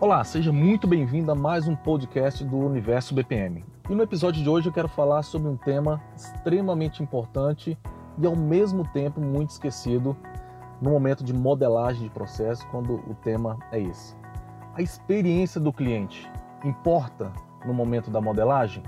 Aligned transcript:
Olá, 0.00 0.24
seja 0.24 0.52
muito 0.52 0.88
bem-vindo 0.88 1.30
a 1.30 1.36
mais 1.36 1.68
um 1.68 1.76
podcast 1.76 2.44
do 2.44 2.58
Universo 2.58 3.14
BPM. 3.14 3.64
E 3.88 3.94
no 3.94 4.02
episódio 4.02 4.42
de 4.42 4.48
hoje 4.48 4.68
eu 4.68 4.72
quero 4.72 4.88
falar 4.88 5.22
sobre 5.22 5.48
um 5.48 5.56
tema 5.56 6.02
extremamente 6.16 7.00
importante 7.00 7.78
e 8.18 8.26
ao 8.26 8.34
mesmo 8.34 8.86
tempo 8.88 9.20
muito 9.20 9.50
esquecido 9.50 10.16
no 10.82 10.90
momento 10.90 11.22
de 11.22 11.32
modelagem 11.32 12.02
de 12.02 12.10
processo, 12.10 12.66
quando 12.68 12.94
o 13.08 13.14
tema 13.22 13.56
é 13.70 13.80
esse. 13.80 14.16
A 14.74 14.82
experiência 14.82 15.60
do 15.60 15.72
cliente 15.72 16.28
importa 16.64 17.32
no 17.64 17.72
momento 17.72 18.10
da 18.10 18.20
modelagem? 18.20 18.82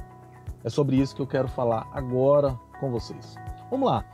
É 0.65 0.69
sobre 0.69 0.97
isso 0.97 1.15
que 1.15 1.23
eu 1.23 1.27
quero 1.27 1.47
falar 1.47 1.89
agora 1.93 2.59
com 2.81 2.91
vocês. 2.91 3.37
Vamos 3.71 3.89
lá. 3.89 4.05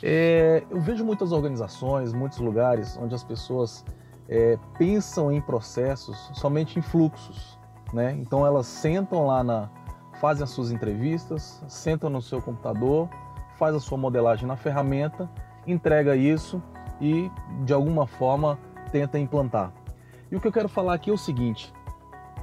É, 0.00 0.64
eu 0.70 0.80
vejo 0.80 1.04
muitas 1.04 1.32
organizações, 1.32 2.12
muitos 2.12 2.38
lugares 2.38 2.96
onde 2.96 3.16
as 3.16 3.24
pessoas 3.24 3.84
é, 4.28 4.58
pensam 4.78 5.30
em 5.30 5.40
processos 5.40 6.30
somente 6.34 6.78
em 6.78 6.82
fluxos, 6.82 7.58
né? 7.92 8.12
Então 8.12 8.46
elas 8.46 8.66
sentam 8.66 9.26
lá 9.26 9.44
na, 9.44 9.70
fazem 10.20 10.44
as 10.44 10.50
suas 10.50 10.70
entrevistas, 10.70 11.62
sentam 11.68 12.10
no 12.10 12.20
seu 12.20 12.40
computador, 12.40 13.08
faz 13.56 13.74
a 13.74 13.80
sua 13.80 13.98
modelagem 13.98 14.46
na 14.46 14.56
ferramenta, 14.56 15.30
entrega 15.66 16.16
isso 16.16 16.62
e 17.00 17.30
de 17.64 17.72
alguma 17.72 18.06
forma 18.06 18.58
tenta 18.90 19.18
implantar. 19.18 19.72
E 20.30 20.36
o 20.36 20.40
que 20.40 20.48
eu 20.48 20.52
quero 20.52 20.68
falar 20.68 20.94
aqui 20.94 21.10
é 21.10 21.12
o 21.12 21.18
seguinte: 21.18 21.72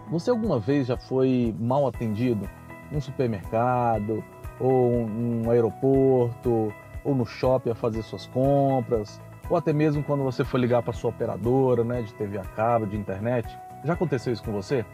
você 0.10 0.30
alguma 0.30 0.60
vez 0.60 0.88
já 0.88 0.98
foi 0.98 1.56
mal 1.60 1.88
atendido 1.88 2.50
num 2.92 3.02
supermercado 3.02 4.24
ou 4.60 5.08
num 5.08 5.50
aeroporto 5.50 6.74
ou 7.04 7.16
no 7.16 7.26
shopping 7.26 7.72
a 7.72 7.76
fazer 7.76 8.02
suas 8.04 8.28
compras, 8.28 9.22
ou 9.50 9.58
até 9.58 9.74
mesmo 9.74 10.04
quando 10.04 10.24
você 10.24 10.44
foi 10.44 10.60
ligar 10.60 10.82
para 10.82 10.94
sua 10.94 11.10
operadora, 11.10 11.84
né, 11.84 12.02
de 12.02 12.14
TV 12.14 12.38
a 12.38 12.44
cabo, 12.44 12.86
de 12.86 12.98
internet. 12.98 13.48
Já 13.84 13.94
aconteceu 13.94 14.32
isso 14.32 14.44
com 14.44 14.52
você? 14.52 14.86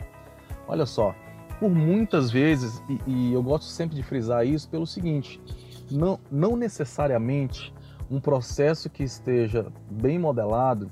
Olha 0.68 0.86
só, 0.86 1.16
por 1.60 1.70
muitas 1.70 2.32
vezes, 2.32 2.82
e, 2.90 3.00
e 3.06 3.34
eu 3.34 3.44
gosto 3.44 3.66
sempre 3.66 3.96
de 3.96 4.04
frisar 4.04 4.46
isso 4.46 4.70
pelo 4.70 4.88
seguinte, 4.88 5.42
não, 5.92 6.20
não 6.32 6.56
necessariamente 6.56 7.74
um 8.10 8.20
processo 8.20 8.90
que 8.90 9.04
esteja 9.04 9.68
bem 9.90 10.18
modelado, 10.18 10.92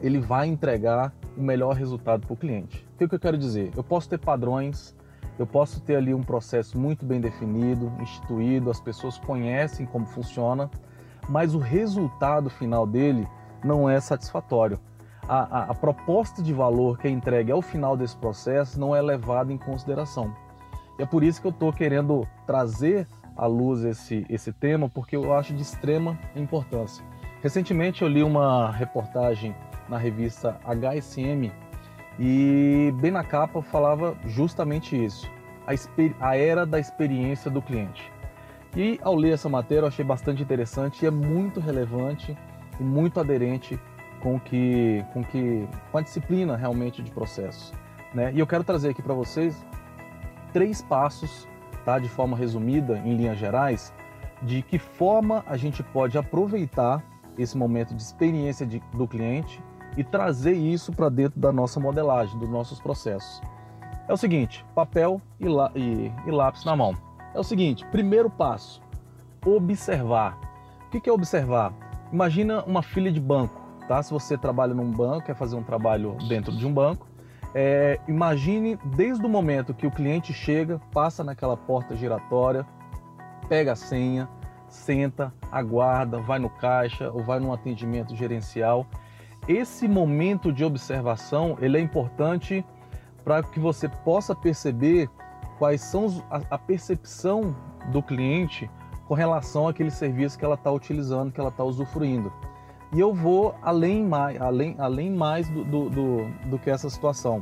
ele 0.00 0.18
vai 0.18 0.48
entregar 0.48 1.12
o 1.36 1.42
melhor 1.42 1.74
resultado 1.74 2.26
para 2.26 2.34
o 2.34 2.36
cliente. 2.36 2.86
O 2.94 3.08
que 3.08 3.14
eu 3.14 3.20
quero 3.20 3.38
dizer? 3.38 3.70
Eu 3.76 3.84
posso 3.84 4.08
ter 4.08 4.18
padrões, 4.18 4.94
eu 5.38 5.46
posso 5.46 5.80
ter 5.80 5.96
ali 5.96 6.12
um 6.12 6.22
processo 6.22 6.78
muito 6.78 7.04
bem 7.04 7.20
definido, 7.20 7.92
instituído, 8.00 8.70
as 8.70 8.80
pessoas 8.80 9.18
conhecem 9.18 9.86
como 9.86 10.06
funciona, 10.06 10.70
mas 11.28 11.54
o 11.54 11.58
resultado 11.58 12.50
final 12.50 12.86
dele 12.86 13.28
não 13.64 13.88
é 13.88 14.00
satisfatório. 14.00 14.78
A, 15.28 15.58
a, 15.58 15.62
a, 15.70 15.74
proposta 15.74 16.42
de 16.42 16.52
valor 16.52 16.98
que 16.98 17.06
é 17.06 17.10
entregue 17.10 17.52
ao 17.52 17.62
final 17.62 17.96
desse 17.96 18.16
processo 18.16 18.78
não 18.78 18.94
é 18.94 19.00
levada 19.00 19.52
em 19.52 19.58
consideração. 19.58 20.34
E 20.98 21.02
é 21.02 21.06
por 21.06 21.22
isso 21.22 21.40
que 21.40 21.46
eu 21.46 21.52
estou 21.52 21.72
querendo 21.72 22.26
trazer 22.46 23.06
à 23.36 23.46
luz 23.46 23.84
esse, 23.84 24.26
esse 24.28 24.52
tema, 24.52 24.88
porque 24.88 25.16
eu 25.16 25.32
acho 25.32 25.54
de 25.54 25.62
extrema 25.62 26.18
importância. 26.34 27.04
Recentemente 27.40 28.02
eu 28.02 28.08
li 28.08 28.22
uma 28.22 28.70
reportagem 28.70 29.54
na 29.88 29.96
revista 29.96 30.60
HSM 30.64 31.52
e 32.18 32.92
bem 33.00 33.10
na 33.10 33.24
capa 33.24 33.62
falava 33.62 34.16
justamente 34.26 35.02
isso, 35.02 35.30
a, 35.66 36.28
a 36.28 36.36
era 36.36 36.66
da 36.66 36.78
experiência 36.78 37.50
do 37.50 37.62
cliente. 37.62 38.12
E 38.76 38.98
ao 39.02 39.14
ler 39.14 39.32
essa 39.32 39.48
matéria 39.48 39.82
eu 39.82 39.88
achei 39.88 40.04
bastante 40.04 40.42
interessante 40.42 41.04
e 41.04 41.06
é 41.06 41.10
muito 41.10 41.60
relevante 41.60 42.36
e 42.80 42.82
muito 42.82 43.20
aderente 43.20 43.78
com 44.20 44.40
que, 44.40 45.04
com 45.12 45.22
que 45.22 45.68
com 45.90 45.98
a 45.98 46.00
disciplina 46.00 46.56
realmente 46.56 47.02
de 47.02 47.10
processos. 47.10 47.72
Né? 48.14 48.32
E 48.32 48.38
eu 48.38 48.46
quero 48.46 48.64
trazer 48.64 48.90
aqui 48.90 49.02
para 49.02 49.14
vocês 49.14 49.64
três 50.52 50.80
passos, 50.80 51.46
tá? 51.84 51.98
de 51.98 52.08
forma 52.08 52.36
resumida, 52.36 52.98
em 52.98 53.16
linhas 53.16 53.38
gerais, 53.38 53.92
de 54.42 54.62
que 54.62 54.78
forma 54.78 55.44
a 55.46 55.56
gente 55.56 55.82
pode 55.82 56.16
aproveitar 56.16 57.02
esse 57.38 57.56
momento 57.56 57.94
de 57.94 58.02
experiência 58.02 58.66
de, 58.66 58.82
do 58.94 59.06
cliente 59.06 59.62
e 59.96 60.04
trazer 60.04 60.54
isso 60.54 60.92
para 60.92 61.08
dentro 61.08 61.38
da 61.38 61.52
nossa 61.52 61.78
modelagem, 61.78 62.38
dos 62.38 62.48
nossos 62.48 62.80
processos. 62.80 63.40
É 64.08 64.12
o 64.12 64.16
seguinte: 64.16 64.64
papel 64.74 65.20
e, 65.38 65.46
e, 65.78 66.12
e 66.26 66.30
lápis 66.30 66.64
na 66.64 66.74
mão. 66.74 66.94
É 67.34 67.40
o 67.40 67.42
seguinte: 67.42 67.84
primeiro 67.86 68.28
passo, 68.28 68.82
observar. 69.44 70.38
O 70.86 71.00
que 71.00 71.08
é 71.08 71.12
observar? 71.12 71.72
Imagina 72.12 72.62
uma 72.64 72.82
filha 72.82 73.10
de 73.10 73.20
banco, 73.20 73.60
tá? 73.88 74.02
Se 74.02 74.12
você 74.12 74.36
trabalha 74.36 74.74
num 74.74 74.90
banco, 74.90 75.26
quer 75.26 75.34
fazer 75.34 75.56
um 75.56 75.62
trabalho 75.62 76.16
dentro 76.28 76.52
de 76.52 76.66
um 76.66 76.72
banco, 76.72 77.06
é, 77.54 77.98
imagine 78.06 78.78
desde 78.96 79.24
o 79.24 79.28
momento 79.28 79.72
que 79.74 79.86
o 79.86 79.90
cliente 79.90 80.32
chega, 80.32 80.78
passa 80.92 81.24
naquela 81.24 81.56
porta 81.56 81.96
giratória, 81.96 82.66
pega 83.48 83.72
a 83.72 83.76
senha, 83.76 84.28
senta, 84.68 85.32
aguarda, 85.50 86.18
vai 86.18 86.38
no 86.38 86.48
caixa 86.48 87.10
ou 87.10 87.22
vai 87.22 87.38
num 87.38 87.52
atendimento 87.52 88.14
gerencial. 88.14 88.86
Esse 89.48 89.88
momento 89.88 90.52
de 90.52 90.64
observação 90.64 91.56
ele 91.60 91.78
é 91.78 91.80
importante 91.80 92.64
para 93.24 93.42
que 93.42 93.60
você 93.60 93.88
possa 93.88 94.34
perceber 94.34 95.08
quais 95.62 95.80
são 95.80 96.24
a, 96.28 96.58
percepção 96.58 97.54
do 97.92 98.02
cliente 98.02 98.68
com 99.06 99.14
relação 99.14 99.68
àquele 99.68 99.92
serviço 99.92 100.36
que 100.36 100.44
ela 100.44 100.56
está 100.56 100.72
utilizando, 100.72 101.30
que 101.30 101.38
ela 101.38 101.50
está 101.50 101.62
usufruindo. 101.62 102.32
E 102.92 102.98
eu 102.98 103.14
vou 103.14 103.54
além 103.62 104.04
mais, 104.04 104.40
além, 104.40 104.74
além 104.76 105.08
mais 105.12 105.48
do, 105.48 105.62
do, 105.62 105.88
do, 105.88 106.28
do 106.50 106.58
que 106.58 106.68
essa 106.68 106.90
situação. 106.90 107.40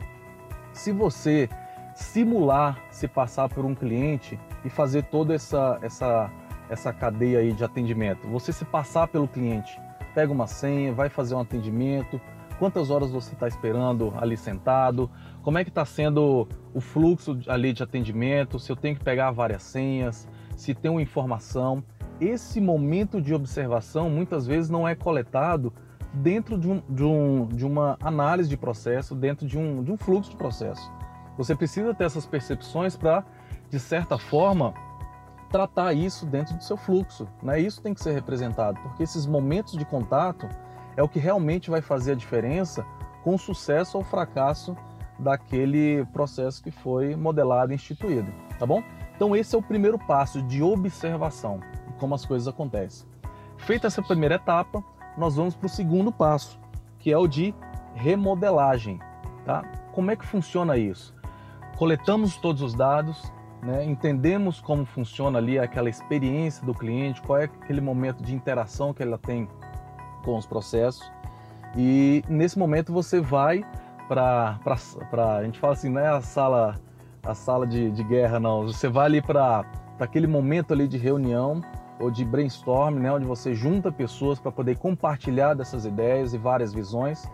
Se 0.71 0.93
você 0.93 1.49
simular 1.95 2.79
se 2.91 3.09
passar 3.09 3.49
por 3.49 3.65
um 3.65 3.75
cliente 3.75 4.39
e 4.67 4.69
fazer 4.69 5.05
toda 5.05 5.35
essa, 5.35 5.79
essa, 5.81 6.31
essa 6.69 6.93
cadeia 6.93 7.39
aí 7.39 7.55
de 7.55 7.65
atendimento, 7.65 8.29
você 8.29 8.53
se 8.53 8.67
passar 8.67 9.09
pelo 9.09 9.27
cliente, 9.27 9.81
pega 10.15 10.31
uma 10.31 10.47
senha, 10.47 10.93
vai 10.93 11.09
fazer 11.09 11.35
um 11.35 11.41
atendimento, 11.41 12.21
quantas 12.61 12.91
horas 12.91 13.11
você 13.11 13.33
está 13.33 13.49
esperando 13.49 14.13
ali 14.19 14.37
sentado, 14.37 15.11
como 15.43 15.57
é 15.57 15.65
que 15.65 15.71
está 15.71 15.87
sendo 15.87 16.47
o 16.75 16.81
fluxo 16.81 17.41
ali 17.49 17.73
de 17.73 17.83
atendimento, 17.83 18.59
se 18.59 18.71
eu 18.71 18.77
tenho 18.77 18.95
que 18.95 19.03
pegar 19.03 19.31
várias 19.31 19.63
senhas, 19.63 20.29
se 20.59 20.75
tem 20.75 20.91
uma 20.91 21.01
informação. 21.01 21.83
Esse 22.21 22.61
momento 22.61 23.19
de 23.19 23.33
observação 23.33 24.11
muitas 24.11 24.47
vezes 24.47 24.69
não 24.69 24.87
é 24.87 24.95
coletado 24.95 25.73
dentro 26.13 26.59
de, 26.59 26.69
um, 26.69 26.83
de, 26.87 27.03
um, 27.03 27.47
de 27.47 27.65
uma 27.65 27.97
análise 27.99 28.51
de 28.51 28.59
processo, 28.59 29.15
dentro 29.15 29.47
de 29.47 29.57
um, 29.57 29.83
de 29.83 29.91
um 29.91 29.97
fluxo 29.97 30.31
de 30.31 30.37
processo. 30.37 30.93
Você 31.39 31.57
precisa 31.57 31.95
ter 31.95 32.05
essas 32.05 32.27
percepções 32.27 32.95
para, 32.95 33.25
de 33.71 33.81
certa 33.81 34.19
forma, 34.19 34.75
tratar 35.51 35.95
isso 35.95 36.27
dentro 36.27 36.55
do 36.59 36.63
seu 36.63 36.77
fluxo. 36.77 37.27
Né? 37.43 37.59
Isso 37.59 37.81
tem 37.81 37.95
que 37.95 38.03
ser 38.03 38.13
representado, 38.13 38.79
porque 38.83 39.03
esses 39.03 39.25
momentos 39.25 39.79
de 39.79 39.87
contato 39.87 40.47
é 40.97 41.03
o 41.03 41.09
que 41.09 41.19
realmente 41.19 41.71
vai 41.71 41.81
fazer 41.81 42.13
a 42.13 42.17
diferença 42.17 42.85
com 43.23 43.35
o 43.35 43.39
sucesso 43.39 43.99
ou 43.99 44.05
fracasso 44.05 44.77
daquele 45.19 46.05
processo 46.07 46.63
que 46.63 46.71
foi 46.71 47.15
modelado 47.15 47.73
e 47.73 47.75
instituído, 47.75 48.33
tá 48.59 48.67
bom? 48.67 48.83
Então 49.15 49.37
esse 49.37 49.55
é 49.55 49.59
o 49.59 49.63
primeiro 49.63 49.99
passo 49.99 50.43
de 50.43 50.63
observação, 50.63 51.61
como 51.99 52.15
as 52.15 52.25
coisas 52.25 52.49
acontecem. 52.49 53.07
Feita 53.59 53.87
essa 53.87 54.03
primeira 54.03 54.37
etapa, 54.37 54.83
nós 55.19 55.37
vamos 55.37 55.55
para 55.55 55.67
o 55.67 55.69
segundo 55.69 56.11
passo, 56.11 56.59
que 56.99 57.13
é 57.13 57.19
o 57.19 57.27
de 57.27 57.55
remodelagem, 57.95 58.99
tá? 59.45 59.63
Como 59.93 60.11
é 60.11 60.17
que 60.17 60.25
funciona 60.25 60.79
isso? 60.79 61.15
Coletamos 61.77 62.37
todos 62.37 62.63
os 62.63 62.75
dados, 62.75 63.31
né? 63.63 63.85
entendemos 63.85 64.61
como 64.61 64.85
funciona 64.85 65.39
ali 65.39 65.59
aquela 65.59 65.91
experiência 65.91 66.65
do 66.65 66.73
cliente, 66.73 67.21
qual 67.21 67.39
é 67.39 67.45
aquele 67.45 67.81
momento 67.81 68.23
de 68.23 68.35
interação 68.35 68.95
que 68.95 69.03
ela 69.03 69.19
tem 69.19 69.49
com 70.25 70.37
os 70.37 70.47
processos. 70.47 71.11
E 71.77 72.25
nesse 72.29 72.59
momento 72.59 72.93
você 72.93 73.21
vai 73.21 73.65
para 74.09 74.59
a 75.13 75.45
gente 75.45 75.59
fala 75.59 75.73
assim, 75.73 75.89
não 75.89 76.01
é 76.01 76.09
a 76.09 76.21
sala 76.21 76.75
a 77.23 77.35
sala 77.35 77.67
de, 77.67 77.91
de 77.91 78.03
guerra 78.03 78.41
não, 78.41 78.67
você 78.67 78.89
vai 78.89 79.07
ali 79.07 79.23
para 79.23 79.65
aquele 80.01 80.27
momento 80.27 80.73
ali 80.73 80.89
de 80.89 80.97
reunião 80.97 81.61
ou 82.01 82.11
de 82.11 82.25
brainstorm, 82.25 82.95
né, 82.99 83.13
onde 83.13 83.27
você 83.27 83.55
junta 83.55 83.93
pessoas 83.93 84.41
para 84.41 84.51
poder 84.51 84.79
compartilhar 84.79 85.55
dessas 85.55 85.85
ideias 85.85 86.33
e 86.33 86.39
várias 86.39 86.73
visões, 86.73 87.31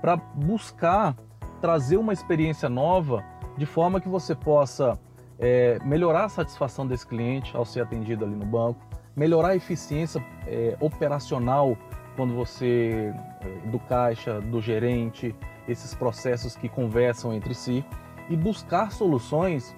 para 0.00 0.16
buscar 0.16 1.16
trazer 1.60 1.96
uma 1.96 2.12
experiência 2.12 2.68
nova 2.68 3.24
de 3.56 3.64
forma 3.64 4.00
que 4.00 4.08
você 4.08 4.34
possa 4.34 4.98
é, 5.38 5.78
melhorar 5.84 6.24
a 6.24 6.28
satisfação 6.28 6.86
desse 6.86 7.06
cliente 7.06 7.56
ao 7.56 7.64
ser 7.64 7.80
atendido 7.80 8.24
ali 8.24 8.34
no 8.34 8.44
banco, 8.44 8.80
melhorar 9.14 9.48
a 9.48 9.56
eficiência 9.56 10.24
é, 10.46 10.76
operacional 10.80 11.76
quando 12.18 12.34
você 12.34 13.14
é, 13.40 13.70
do 13.70 13.78
caixa, 13.78 14.40
do 14.40 14.60
gerente, 14.60 15.32
esses 15.68 15.94
processos 15.94 16.56
que 16.56 16.68
conversam 16.68 17.32
entre 17.32 17.54
si 17.54 17.84
e 18.28 18.36
buscar 18.36 18.90
soluções 18.90 19.72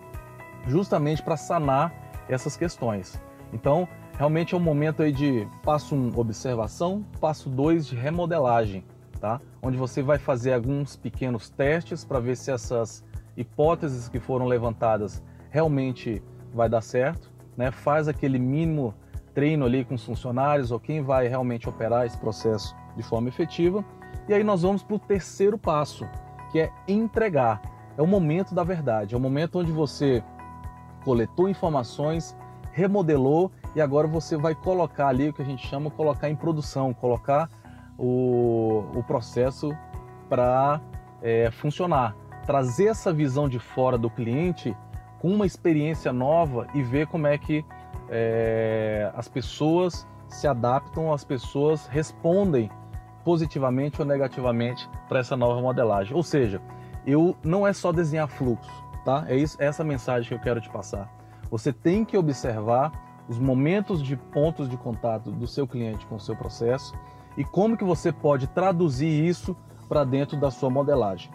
justamente 0.66 1.22
para 1.22 1.36
sanar 1.36 1.92
essas 2.30 2.56
questões. 2.56 3.20
Então, 3.52 3.86
realmente 4.16 4.54
é 4.54 4.56
um 4.56 4.60
momento 4.60 5.02
aí 5.02 5.12
de 5.12 5.46
passo 5.62 5.94
1, 5.94 5.98
um, 5.98 6.18
observação, 6.18 7.04
passo 7.20 7.50
2 7.50 7.88
de 7.88 7.96
remodelagem. 7.96 8.86
tá? 9.20 9.38
Onde 9.60 9.76
você 9.76 10.00
vai 10.02 10.16
fazer 10.16 10.54
alguns 10.54 10.96
pequenos 10.96 11.50
testes 11.50 12.06
para 12.06 12.20
ver 12.20 12.38
se 12.38 12.50
essas 12.50 13.04
hipóteses 13.36 14.08
que 14.08 14.18
foram 14.18 14.46
levantadas 14.46 15.22
realmente 15.50 16.22
vai 16.54 16.70
dar 16.70 16.80
certo, 16.80 17.30
né? 17.54 17.70
Faz 17.70 18.08
aquele 18.08 18.38
mínimo 18.38 18.94
treino 19.40 19.64
ali 19.64 19.86
com 19.86 19.94
os 19.94 20.04
funcionários 20.04 20.70
ou 20.70 20.78
quem 20.78 21.00
vai 21.00 21.26
realmente 21.26 21.66
operar 21.66 22.04
esse 22.04 22.18
processo 22.18 22.76
de 22.94 23.02
forma 23.02 23.30
efetiva. 23.30 23.82
E 24.28 24.34
aí 24.34 24.44
nós 24.44 24.60
vamos 24.60 24.82
para 24.82 24.96
o 24.96 24.98
terceiro 24.98 25.56
passo, 25.56 26.06
que 26.52 26.60
é 26.60 26.70
entregar. 26.86 27.62
É 27.96 28.02
o 28.02 28.06
momento 28.06 28.54
da 28.54 28.62
verdade, 28.62 29.14
é 29.14 29.16
o 29.16 29.20
momento 29.20 29.58
onde 29.58 29.72
você 29.72 30.22
coletou 31.06 31.48
informações, 31.48 32.36
remodelou 32.70 33.50
e 33.74 33.80
agora 33.80 34.06
você 34.06 34.36
vai 34.36 34.54
colocar 34.54 35.08
ali 35.08 35.30
o 35.30 35.32
que 35.32 35.40
a 35.40 35.44
gente 35.46 35.66
chama 35.66 35.90
colocar 35.90 36.28
em 36.28 36.36
produção, 36.36 36.92
colocar 36.92 37.48
o, 37.96 38.84
o 38.94 39.02
processo 39.04 39.74
para 40.28 40.82
é, 41.22 41.50
funcionar, 41.50 42.14
trazer 42.44 42.88
essa 42.88 43.10
visão 43.10 43.48
de 43.48 43.58
fora 43.58 43.96
do 43.96 44.10
cliente 44.10 44.76
com 45.18 45.28
uma 45.28 45.46
experiência 45.46 46.12
nova 46.12 46.66
e 46.74 46.82
ver 46.82 47.06
como 47.06 47.26
é 47.26 47.38
que 47.38 47.64
é, 48.10 49.10
as 49.14 49.28
pessoas 49.28 50.06
se 50.28 50.46
adaptam, 50.46 51.12
as 51.12 51.24
pessoas 51.24 51.86
respondem 51.86 52.70
positivamente 53.24 54.00
ou 54.00 54.06
negativamente 54.06 54.88
para 55.08 55.20
essa 55.20 55.36
nova 55.36 55.60
modelagem. 55.60 56.14
Ou 56.14 56.22
seja, 56.22 56.60
eu 57.06 57.36
não 57.42 57.66
é 57.66 57.72
só 57.72 57.92
desenhar 57.92 58.28
fluxo, 58.28 58.70
tá? 59.04 59.24
É 59.28 59.36
isso, 59.36 59.56
é 59.60 59.66
essa 59.66 59.84
mensagem 59.84 60.28
que 60.28 60.34
eu 60.34 60.40
quero 60.40 60.60
te 60.60 60.70
passar. 60.70 61.08
Você 61.50 61.72
tem 61.72 62.04
que 62.04 62.16
observar 62.16 62.92
os 63.28 63.38
momentos 63.38 64.02
de 64.02 64.16
pontos 64.16 64.68
de 64.68 64.76
contato 64.76 65.30
do 65.30 65.46
seu 65.46 65.66
cliente 65.66 66.04
com 66.06 66.16
o 66.16 66.20
seu 66.20 66.34
processo 66.34 66.94
e 67.36 67.44
como 67.44 67.76
que 67.76 67.84
você 67.84 68.12
pode 68.12 68.46
traduzir 68.48 69.24
isso 69.24 69.56
para 69.88 70.04
dentro 70.04 70.38
da 70.38 70.50
sua 70.50 70.70
modelagem, 70.70 71.30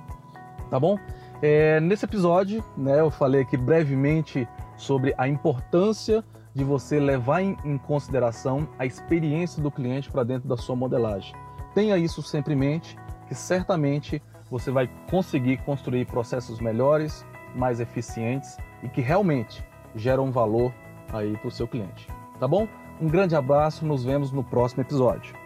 tá 0.70 0.80
bom? 0.80 0.98
É, 1.42 1.80
nesse 1.80 2.06
episódio, 2.06 2.64
né, 2.78 3.00
eu 3.00 3.10
falei 3.10 3.42
aqui 3.42 3.58
brevemente 3.58 4.48
sobre 4.78 5.14
a 5.18 5.28
importância 5.28 6.24
de 6.56 6.64
você 6.64 7.00
levar 7.00 7.42
em, 7.42 7.58
em 7.66 7.78
consideração 7.78 8.68
a 8.80 8.86
experiência 8.86 9.62
do 9.62 9.70
cliente 9.70 10.10
para 10.10 10.24
dentro 10.24 10.48
da 10.48 10.56
sua 10.56 10.76
modelagem. 10.76 11.36
Tenha 11.74 11.98
isso 11.98 12.24
sempre 12.24 12.54
em 12.54 12.58
mente, 12.58 12.98
que 13.28 13.36
certamente 13.36 14.22
você 14.50 14.72
vai 14.72 14.90
conseguir 15.10 15.58
construir 15.58 16.06
processos 16.06 16.62
melhores, 16.62 17.26
mais 17.54 17.82
eficientes 17.82 18.58
e 18.82 18.88
que 18.88 19.02
realmente 19.02 19.66
geram 19.94 20.32
valor 20.32 20.74
aí 21.12 21.38
para 21.38 21.48
o 21.50 21.52
seu 21.52 21.68
cliente. 21.68 22.08
Tá 22.40 22.48
bom? 22.48 22.68
Um 23.02 23.10
grande 23.10 23.36
abraço, 23.36 23.86
nos 23.86 24.06
vemos 24.06 24.32
no 24.32 24.44
próximo 24.44 24.82
episódio. 24.82 25.45